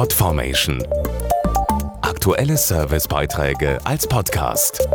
[0.00, 0.82] Podformation.
[2.00, 4.88] Aktuelle Servicebeiträge als Podcast.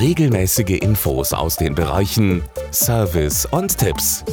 [0.00, 2.42] Regelmäßige Infos aus den Bereichen
[2.72, 4.24] Service und Tipps.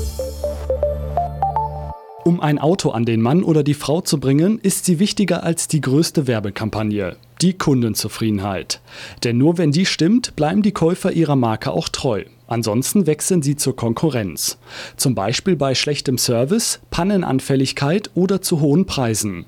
[2.25, 5.67] Um ein Auto an den Mann oder die Frau zu bringen, ist sie wichtiger als
[5.67, 8.81] die größte Werbekampagne, die Kundenzufriedenheit.
[9.23, 12.23] Denn nur wenn die stimmt, bleiben die Käufer ihrer Marke auch treu.
[12.47, 14.57] Ansonsten wechseln sie zur Konkurrenz.
[14.95, 19.45] Zum Beispiel bei schlechtem Service, Pannenanfälligkeit oder zu hohen Preisen.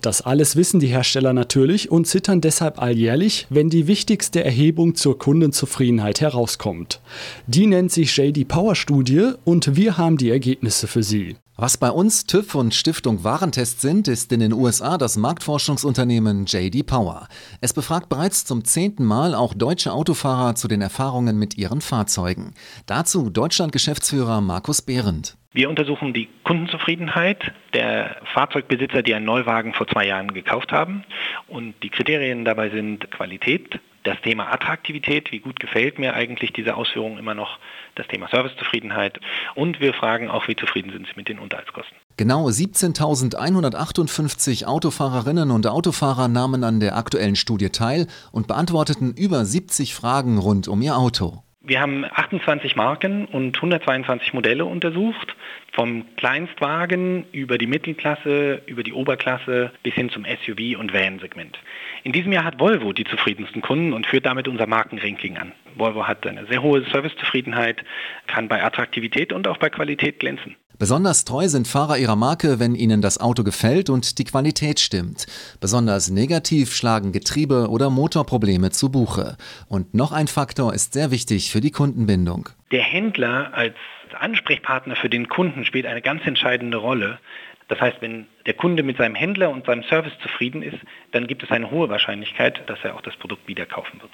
[0.00, 5.18] Das alles wissen die Hersteller natürlich und zittern deshalb alljährlich, wenn die wichtigste Erhebung zur
[5.18, 7.00] Kundenzufriedenheit herauskommt.
[7.46, 11.36] Die nennt sich JD Power Studie und wir haben die Ergebnisse für Sie.
[11.58, 16.86] Was bei uns TÜV und Stiftung Warentest sind, ist in den USA das Marktforschungsunternehmen JD
[16.86, 17.28] Power.
[17.62, 22.52] Es befragt bereits zum zehnten Mal auch deutsche Autofahrer zu den Erfahrungen mit ihren Fahrzeugen.
[22.84, 25.38] Dazu Deutschland-Geschäftsführer Markus Behrendt.
[25.54, 31.04] Wir untersuchen die Kundenzufriedenheit der Fahrzeugbesitzer, die einen Neuwagen vor zwei Jahren gekauft haben.
[31.48, 36.76] Und die Kriterien dabei sind Qualität, das Thema Attraktivität, wie gut gefällt mir eigentlich diese
[36.76, 37.58] Ausführung immer noch,
[37.94, 39.20] das Thema Servicezufriedenheit
[39.54, 41.96] und wir fragen auch, wie zufrieden sind Sie mit den Unterhaltskosten.
[42.16, 49.94] Genau 17.158 Autofahrerinnen und Autofahrer nahmen an der aktuellen Studie teil und beantworteten über 70
[49.94, 51.42] Fragen rund um ihr Auto.
[51.68, 55.34] Wir haben 28 Marken und 122 Modelle untersucht,
[55.72, 61.58] vom Kleinstwagen über die Mittelklasse, über die Oberklasse bis hin zum SUV- und Van-Segment.
[62.04, 65.50] In diesem Jahr hat Volvo die zufriedensten Kunden und führt damit unser Markenranking an.
[65.74, 67.84] Volvo hat eine sehr hohe Servicezufriedenheit,
[68.28, 70.54] kann bei Attraktivität und auch bei Qualität glänzen.
[70.78, 75.26] Besonders treu sind Fahrer ihrer Marke, wenn ihnen das Auto gefällt und die Qualität stimmt.
[75.58, 79.38] Besonders negativ schlagen Getriebe oder Motorprobleme zu Buche.
[79.68, 82.50] Und noch ein Faktor ist sehr wichtig für die Kundenbindung.
[82.72, 83.74] Der Händler als
[84.18, 87.20] Ansprechpartner für den Kunden spielt eine ganz entscheidende Rolle.
[87.68, 90.78] Das heißt, wenn der Kunde mit seinem Händler und seinem Service zufrieden ist,
[91.12, 94.12] dann gibt es eine hohe Wahrscheinlichkeit, dass er auch das Produkt wieder kaufen wird.